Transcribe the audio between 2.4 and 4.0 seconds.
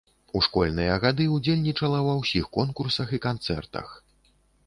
конкурсах і канцэртах.